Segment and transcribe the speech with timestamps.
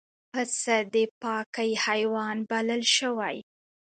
[0.33, 3.37] پسه د پاکۍ حیوان بلل شوی.